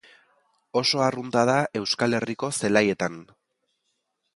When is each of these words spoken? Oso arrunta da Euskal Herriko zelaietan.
Oso 0.81 1.03
arrunta 1.09 1.45
da 1.51 1.59
Euskal 1.83 2.19
Herriko 2.21 2.53
zelaietan. 2.65 3.23